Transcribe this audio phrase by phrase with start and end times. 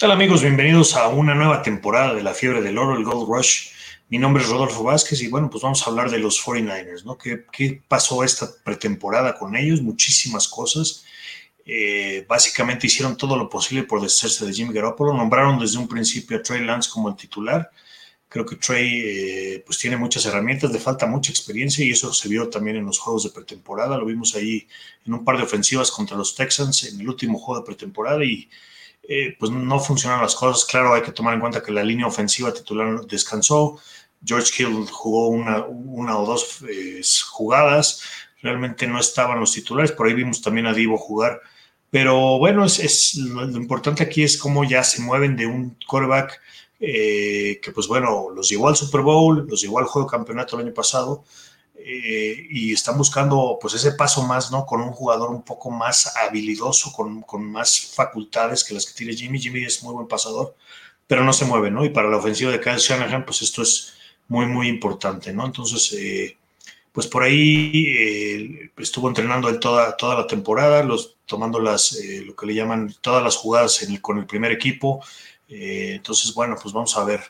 [0.00, 0.40] tal amigos?
[0.40, 3.68] Bienvenidos a una nueva temporada de la fiebre del oro, el Gold Rush.
[4.08, 7.18] Mi nombre es Rodolfo Vázquez y bueno, pues vamos a hablar de los 49ers, ¿no?
[7.18, 9.82] ¿Qué, pasó esta pretemporada con ellos?
[9.82, 11.04] Muchísimas cosas.
[11.66, 15.12] Eh, básicamente hicieron todo lo posible por deshacerse de Jimmy Garoppolo.
[15.12, 17.70] Nombraron desde un principio a Trey Lance como el titular.
[18.26, 22.26] Creo que Trey eh, pues tiene muchas herramientas, le falta mucha experiencia y eso se
[22.26, 23.98] vio también en los juegos de pretemporada.
[23.98, 24.66] Lo vimos ahí
[25.04, 28.48] en un par de ofensivas contra los Texans en el último juego de pretemporada y
[29.02, 30.64] eh, pues no funcionaron las cosas.
[30.64, 33.80] Claro, hay que tomar en cuenta que la línea ofensiva titular descansó.
[34.24, 38.02] George Hill jugó una, o dos eh, jugadas.
[38.42, 39.92] Realmente no estaban los titulares.
[39.92, 41.40] Por ahí vimos también a Divo jugar.
[41.90, 46.40] Pero bueno, es, lo, importante aquí es cómo ya se mueven de un quarterback
[46.78, 50.66] eh, que, pues bueno, los llevó al Super Bowl, los llevó al juego campeonato el
[50.66, 51.24] año pasado
[51.82, 54.66] eh, y están buscando pues ese paso más, ¿no?
[54.66, 59.14] Con un jugador un poco más habilidoso, con, con, más facultades que las que tiene
[59.14, 59.38] Jimmy.
[59.38, 60.54] Jimmy es muy buen pasador,
[61.06, 61.84] pero no se mueve, ¿no?
[61.84, 63.94] Y para la ofensiva de Kyle Shanahan, pues esto es
[64.28, 65.46] muy, muy importante, ¿no?
[65.46, 66.36] Entonces, eh,
[66.92, 70.86] pues por ahí eh, estuvo entrenando él toda, toda la temporada,
[71.24, 75.02] tomando las, lo que le llaman todas las jugadas con el primer equipo.
[75.48, 77.20] Entonces, bueno, pues vamos a ver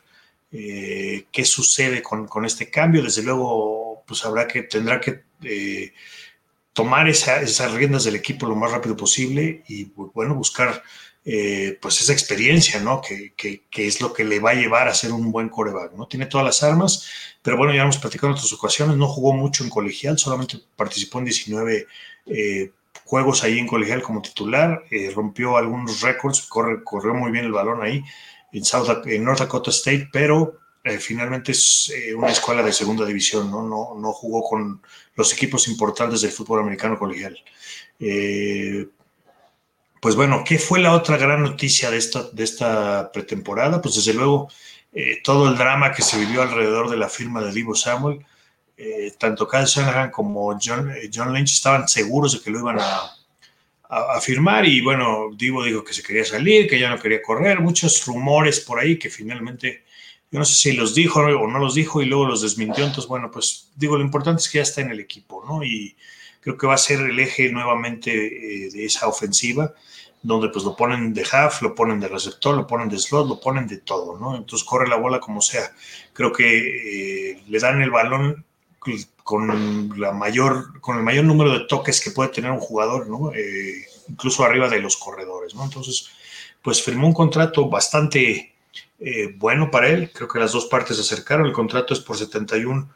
[0.51, 3.03] qué sucede con, con, este cambio.
[3.03, 3.80] Desde luego,
[4.11, 5.93] pues habrá que, tendrá que eh,
[6.73, 10.83] tomar esa, esas riendas del equipo lo más rápido posible y, bueno, buscar
[11.25, 13.01] eh, pues esa experiencia, ¿no?
[13.01, 16.09] Que, que, es lo que le va a llevar a ser un buen coreback, ¿no?
[16.09, 17.09] Tiene todas las armas,
[17.41, 21.21] pero bueno, ya hemos platicado en otras ocasiones, no jugó mucho en colegial, solamente participó
[21.21, 21.87] en 19
[22.27, 22.73] eh,
[23.05, 24.83] juegos ahí en colegial como titular,
[25.15, 28.03] rompió algunos récords, corre, corrió muy bien el balón ahí
[28.51, 33.05] en, South, en North Dakota State, pero eh, finalmente es eh, una escuela de segunda
[33.05, 33.63] división, ¿no?
[33.63, 33.95] ¿no?
[33.99, 34.81] No, jugó con
[35.15, 37.39] los equipos importantes del fútbol americano colegial.
[37.99, 38.87] Eh,
[40.01, 43.83] pues bueno, ¿qué fue la otra gran noticia de esta, de esta pretemporada?
[43.83, 44.49] Pues desde luego
[45.23, 48.25] todo el drama que se vivió alrededor de la firma de Divo Samuel.
[49.19, 53.13] Tanto Kyle Shanahan como John, John, Lynch estaban seguros de que lo iban a,
[53.91, 57.61] a, firmar y bueno, Divo dijo que se quería salir, que ya no quería correr,
[57.61, 59.85] muchos rumores por ahí que finalmente
[60.31, 62.85] yo no sé si los dijo o no los dijo y luego los desmintió.
[62.85, 65.65] Entonces, bueno, pues digo, lo importante es que ya está en el equipo, ¿no?
[65.65, 65.97] Y
[66.41, 68.11] creo que va a ser el eje nuevamente
[68.67, 69.75] eh, de esa ofensiva,
[70.23, 73.41] donde pues lo ponen de half, lo ponen de receptor, lo ponen de slot, lo
[73.41, 74.37] ponen de todo, ¿no?
[74.37, 75.73] Entonces corre la bola como sea.
[76.13, 78.45] Creo que eh, le dan el balón
[79.25, 83.33] con la mayor, con el mayor número de toques que puede tener un jugador, ¿no?
[83.33, 85.65] Eh, incluso arriba de los corredores, ¿no?
[85.65, 86.09] Entonces,
[86.63, 88.55] pues firmó un contrato bastante
[89.01, 90.11] eh, bueno para él.
[90.13, 91.47] Creo que las dos partes se acercaron.
[91.47, 92.89] El contrato es por 71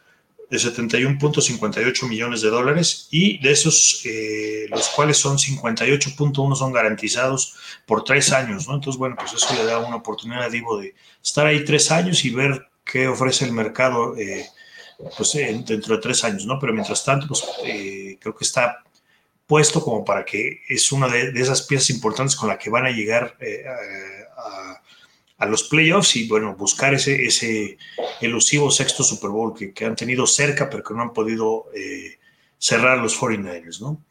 [0.50, 7.56] de 71.58 millones de dólares y de esos, eh, los cuales son 58.1 son garantizados
[7.87, 8.75] por tres años, ¿no?
[8.75, 12.22] Entonces, bueno, pues eso le da una oportunidad a Divo de estar ahí tres años
[12.26, 14.47] y ver qué ofrece el mercado, eh,
[15.16, 16.59] pues dentro de tres años, ¿no?
[16.59, 17.42] Pero mientras tanto, pues
[18.21, 18.84] creo que está
[19.47, 22.91] puesto como para que es una de, esas piezas importantes con la que van a
[22.91, 23.36] llegar
[24.36, 24.82] a
[25.41, 27.77] los playoffs y bueno, buscar ese, ese
[28.21, 32.19] elusivo sexto Super Bowl que, que han tenido cerca, pero que no han podido eh,
[32.59, 34.03] cerrar los 49ers, ¿no?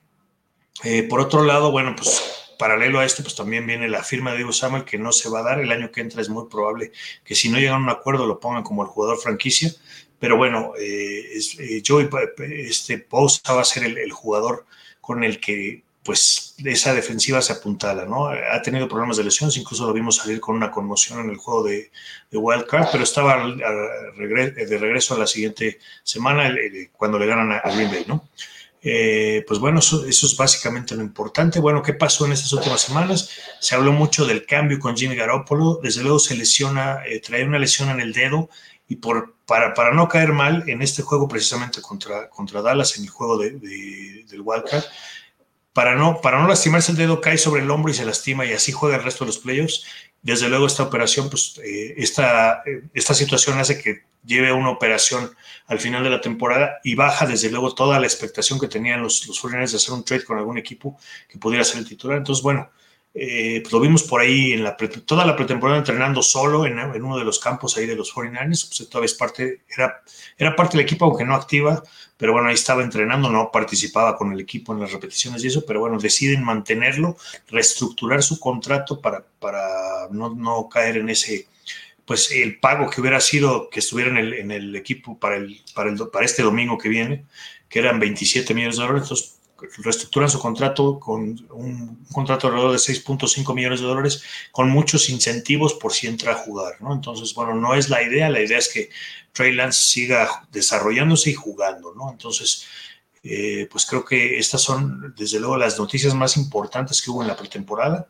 [0.84, 2.22] Eh, por otro lado, bueno, pues
[2.58, 5.40] paralelo a esto, pues también viene la firma de Diego Samuel que no se va
[5.40, 5.60] a dar.
[5.60, 6.92] El año que entra es muy probable
[7.24, 9.72] que si no llegan a un acuerdo lo pongan como el jugador franquicia.
[10.20, 12.10] Pero bueno, eh, es, Joey,
[12.52, 14.66] este Bosa va a ser el jugador
[15.02, 18.28] con el que pues esa defensiva se apuntala, ¿no?
[18.28, 21.64] Ha tenido problemas de lesiones, incluso lo vimos salir con una conmoción en el juego
[21.64, 21.92] de,
[22.30, 26.54] de Wild Card, pero estaba de regreso a la siguiente semana
[26.92, 28.28] cuando le ganan a Green Bay, ¿no?
[28.86, 31.60] Eh, pues bueno, eso, es básicamente lo importante.
[31.62, 33.30] Bueno, ¿qué pasó en estas últimas semanas?
[33.62, 37.60] Se habló mucho del cambio con Jimmy Garoppolo, desde luego se lesiona, eh, trae una
[37.60, 38.50] lesión en el dedo
[38.90, 43.06] y por, para, para no caer mal en este juego precisamente contra, contra Dallas, en
[43.06, 44.84] el juego de, de, del Wild Card,
[45.74, 48.54] para no, para no lastimarse el dedo, cae sobre el hombro y se lastima y
[48.54, 49.84] así juega el resto de los playoffs.
[50.22, 55.36] Desde luego esta operación, pues eh, esta, esta situación hace que lleve una operación
[55.68, 59.28] al final de la temporada y baja desde luego toda la expectación que tenían los,
[59.28, 60.98] los 49 de hacer un trade con algún equipo
[61.28, 62.20] que pudiera ser el titular.
[62.20, 62.70] Entonces, bueno,
[63.16, 67.18] eh, pues lo vimos por ahí en la toda la pretemporada entrenando solo en, uno
[67.18, 70.02] de los campos ahí de los 49ers, pues todavía era,
[70.36, 71.84] era parte del equipo aunque no activa,
[72.18, 75.64] pero bueno, ahí estaba entrenando, no participaba con el equipo en las repeticiones y eso,
[75.64, 77.16] pero bueno, deciden mantenerlo,
[77.50, 79.24] reestructurar su contrato para,
[80.10, 81.48] no, caer en ese,
[82.06, 85.38] pues el pago que hubiera sido que estuviera en el, equipo para,
[85.76, 87.26] para este domingo que viene,
[87.70, 89.33] que eran 27 millones de dólares, entonces
[89.84, 95.74] reestructuran su contrato con un, contrato alrededor de 6.5 millones de dólares con muchos incentivos
[95.76, 96.94] por si entra a jugar, ¿no?
[96.94, 98.90] Entonces, bueno, no es la idea, la idea es que
[99.32, 102.12] Trey Lance siga desarrollándose y jugando, ¿no?
[102.12, 102.66] Entonces,
[103.24, 107.30] eh, pues creo que estas son, desde luego, las noticias más importantes que hubo en
[107.30, 108.08] la pretemporada.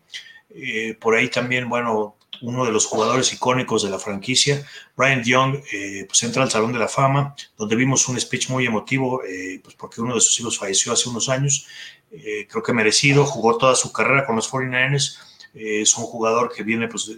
[0.54, 4.66] Eh, por ahí también, bueno, uno de los jugadores icónicos de la franquicia,
[4.96, 8.66] Brian Young, eh, pues entra al Salón de la Fama, donde vimos un speech muy
[8.66, 9.22] emotivo,
[9.64, 11.68] pues porque uno de sus hijos falleció hace unos años.
[12.50, 15.18] creo que merecido, jugó toda su carrera con los 49ers.
[15.54, 17.12] es un jugador que viene, pues,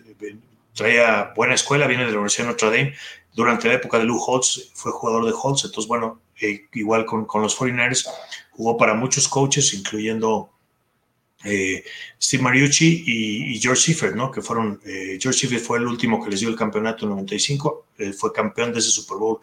[0.74, 2.96] trae buena escuela, viene de la Universidad de Notre Dame.
[3.34, 7.26] Durante la época de Lou Holtz fue jugador de Holtz, entonces, bueno, eh, igual con,
[7.26, 8.08] con, los 49ers,
[8.52, 10.52] jugó para muchos coaches, incluyendo
[11.46, 11.84] eh,
[12.22, 14.32] Steve Mariucci y, George Seifert, ¿no?
[14.32, 17.86] Que fueron, eh, George Seifert fue el último que les dio el campeonato en 95,
[18.18, 19.40] fue campeón de ese Super Bowl,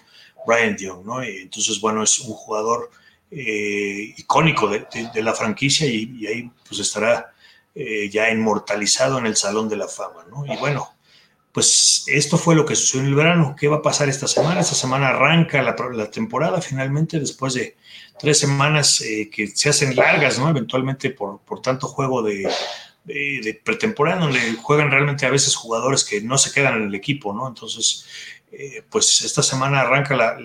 [0.46, 1.24] Brian Young, ¿no?
[1.24, 2.90] Y entonces, bueno, es un jugador
[3.30, 7.32] icónico de, la franquicia y, y, ahí pues estará
[7.74, 10.44] ya inmortalizado en el Salón de la Fama, ¿no?
[10.44, 10.92] Y bueno,
[11.52, 13.54] pues esto fue lo que sucedió en el verano.
[13.58, 14.60] ¿Qué va a pasar esta semana?
[14.60, 17.76] Esta semana arranca la, temporada finalmente después de
[18.18, 20.48] tres semanas eh, que se hacen largas, ¿no?
[20.48, 22.48] Eventualmente por, por tanto juego de,
[23.64, 27.46] pretemporada, donde juegan realmente a veces jugadores que no se quedan en el equipo, ¿no?
[27.46, 28.06] Entonces,
[28.50, 30.38] eh, pues esta semana arranca la,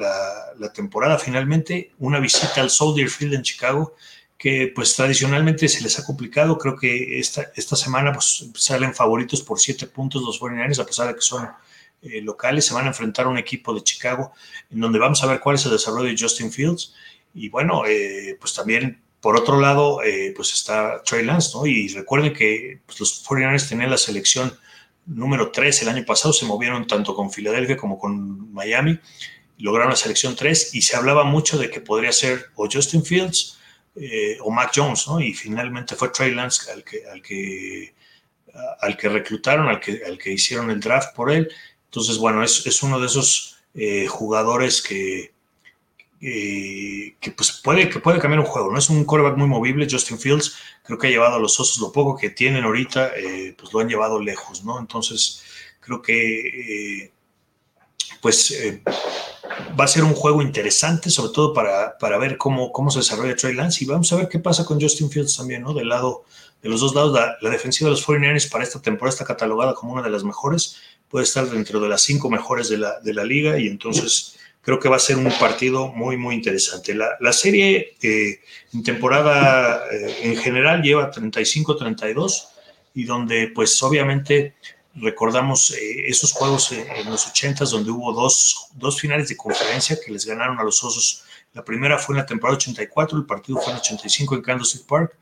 [0.58, 3.96] la, temporada finalmente, una visita al Soldier Field en Chicago
[4.38, 6.58] que pues tradicionalmente se les ha complicado.
[6.58, 11.08] Creo que esta, esta semana pues salen favoritos por siete puntos los 49 a pesar
[11.08, 11.50] de que son
[12.02, 12.66] eh, locales.
[12.66, 14.34] Se van a enfrentar a un equipo de Chicago
[14.70, 16.94] en donde vamos a ver cuál es el desarrollo de Justin Fields.
[17.34, 21.66] Y bueno, eh, pues también por otro lado, eh, pues está Trey Lance, ¿no?
[21.66, 24.58] Y recuerden que pues, los 49 tenían la selección
[25.06, 29.00] número 3 el año pasado, se movieron tanto con Filadelfia como con Miami,
[29.58, 33.57] lograron la selección 3 y se hablaba mucho de que podría ser o Justin Fields
[34.00, 35.20] eh, o Mac Jones, ¿no?
[35.20, 37.94] Y finalmente fue Trey Lance al que, al que,
[38.82, 41.52] al que reclutaron, al que, al que hicieron el draft por él.
[41.86, 45.32] Entonces, bueno, es, es uno de esos eh, jugadores que,
[46.20, 48.80] que pues puede, que puede cambiar un juego, ¿no?
[48.80, 51.92] Es un quarterback muy movible, Justin Fields, creo que ha llevado a los osos lo
[51.92, 54.80] poco que tienen ahorita, eh, pues lo han llevado lejos, ¿no?
[54.80, 55.44] Entonces,
[55.80, 57.12] creo que
[58.22, 58.54] pues
[59.80, 63.36] va a ser un juego interesante, sobre todo para, para ver cómo, cómo se desarrolla
[63.36, 65.74] Trey Lance y vamos a ver qué pasa con Justin Fields también, ¿no?
[65.74, 66.26] Del lado,
[66.62, 69.94] de los dos lados, la, defensiva de los 49ers para esta temporada está catalogada como
[69.94, 70.78] una de las mejores,
[71.10, 74.80] puede estar dentro de las cinco mejores de la, de la liga y entonces creo
[74.80, 76.94] que va a ser un partido muy, muy interesante.
[76.94, 78.42] La, la serie eh,
[78.74, 82.50] en temporada eh, en general lleva 35-32
[82.94, 84.56] y donde pues obviamente
[85.00, 89.98] recordamos eh, esos juegos eh, en los 80 donde hubo dos, dos, finales de conferencia
[90.04, 91.24] que les ganaron a los Osos.
[91.54, 94.86] La primera fue en la temporada 84, el partido fue en el 85 en City
[94.88, 95.16] Park,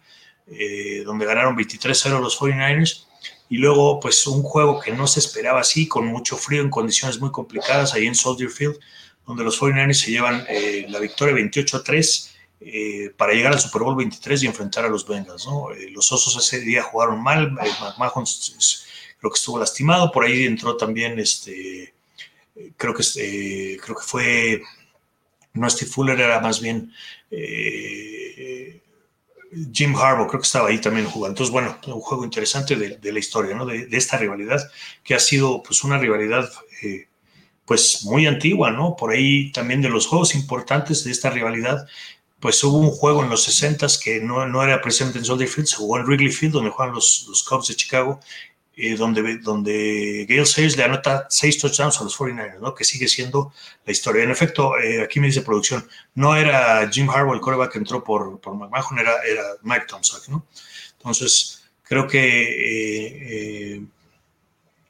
[0.47, 3.05] eh, donde ganaron 23-0 los 49ers.
[3.49, 7.19] Y luego, pues un juego que no se esperaba así, con mucho frío, en condiciones
[7.19, 8.79] muy complicadas, ahí en Soldier Field,
[9.25, 10.45] donde los 49ers se llevan
[10.87, 12.31] la victoria 28-3
[13.17, 15.45] para llegar al Super Bowl 23 y enfrentar a los Bengals.
[15.45, 15.67] ¿no?
[15.91, 18.25] los Osos ese día jugaron mal, McMahon
[19.19, 21.93] creo que estuvo lastimado, por ahí entró también, este,
[22.77, 24.61] creo que, este, creo que fue,
[25.53, 26.91] no Steve Fuller, era más bien
[27.31, 28.81] eh,
[29.73, 31.33] Jim Harbaugh, creo que estaba ahí también jugando.
[31.33, 33.65] Entonces, bueno, un juego interesante de, la historia, ¿no?
[33.65, 34.61] De, esta rivalidad,
[35.03, 36.49] que ha sido pues una rivalidad
[36.83, 37.07] eh,
[37.65, 38.95] pues muy antigua, ¿no?
[38.95, 41.87] Por ahí también de los juegos importantes de esta rivalidad,
[42.39, 45.67] pues hubo un juego en los 60 que no, no, era precisamente en Soldier Field,
[45.67, 48.19] se jugó en Wrigley Field, donde juegan los, los Cubs de Chicago,
[48.77, 52.75] eh, donde, donde Gale Sayers le anota seis touchdowns a los 49ers, ¿no?
[52.75, 53.53] que sigue siendo
[53.85, 54.23] la historia.
[54.23, 58.03] En efecto, eh, aquí me dice producción, no era Jim Harbaugh el coreback que entró
[58.03, 60.19] por, por McMahon, era, era Mike Thompson.
[60.27, 60.45] ¿no?
[60.97, 63.85] Entonces, creo que eh,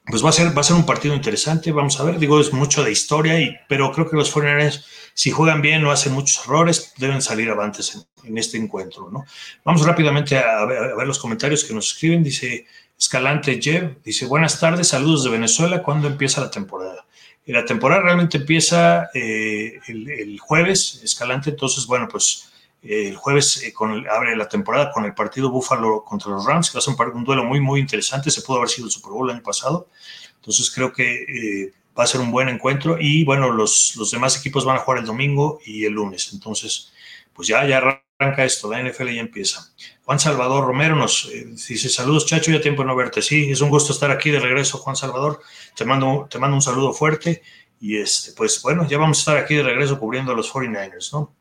[0.06, 2.52] pues va a, ser, va a ser un partido interesante, vamos a ver, digo, es
[2.52, 6.44] mucho de historia, y, pero creo que los 49ers, si juegan bien, no hacen muchos
[6.44, 9.10] errores, deben salir avantes en, este encuentro.
[9.10, 9.24] ¿no?
[9.64, 12.66] Vamos rápidamente a ver los comentarios que nos escriben, dice...
[12.98, 17.04] Escalante Jeff dice, buenas tardes, saludos de Venezuela, ¿cuándo empieza la temporada?
[17.44, 22.50] Y la temporada realmente empieza eh, el, jueves, Escalante, entonces, bueno, pues
[22.82, 26.70] eh, el jueves eh, con abre la temporada con el partido Búfalo contra los Rams,
[26.70, 29.12] que va a ser un, duelo muy, muy interesante, se pudo haber sido el Super
[29.12, 29.88] Bowl el año pasado,
[30.36, 34.64] entonces creo que va a ser un buen encuentro y bueno, los, los demás equipos
[34.64, 36.92] van a jugar el domingo y el lunes, entonces,
[37.34, 39.72] pues ya, ya arranca esto, la NFL ya empieza.
[40.04, 43.22] Juan Salvador Romero nos eh, dice, saludos Chacho, ya tiempo de no verte.
[43.22, 45.40] Sí, es un gusto estar aquí de regreso, Juan Salvador.
[45.74, 47.42] Te mando, te mando un saludo fuerte
[47.80, 51.12] y este, pues bueno, ya vamos a estar aquí de regreso cubriendo a los 49ers,
[51.12, 51.34] ¿no?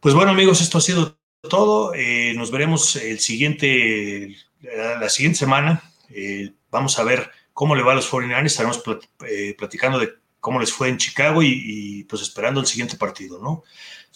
[0.00, 1.18] Pues bueno amigos, esto ha sido
[1.48, 1.94] todo.
[1.94, 5.82] Eh, nos veremos el siguiente, la, siguiente semana.
[6.10, 8.46] Eh, vamos a ver cómo le va a los 49ers.
[8.46, 8.82] Estaremos
[9.26, 10.14] eh, platicando de
[10.48, 13.64] cómo les fue en Chicago y, pues esperando el siguiente partido, ¿no?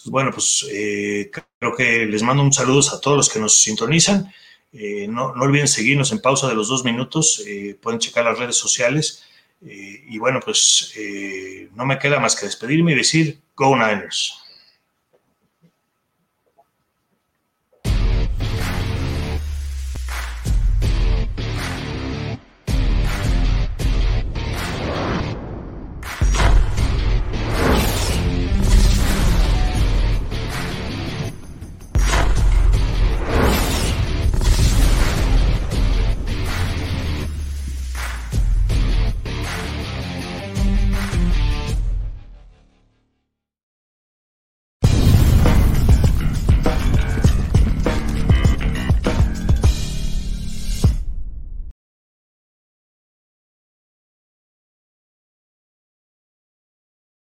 [0.05, 4.33] bueno, pues creo que les mando un saludo a todos los que nos sintonizan.
[4.71, 7.43] no, no, olviden seguirnos en pausa de los dos minutos.
[7.79, 9.23] pueden checar las redes sociales.
[9.61, 10.91] y bueno, pues
[11.75, 14.42] no me queda más que despedirme y decir, Go Niners.